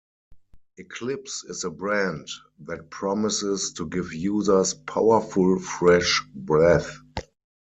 [0.79, 2.27] Eclipse is a brand
[2.61, 6.97] that promises to give users "powerful fresh breath".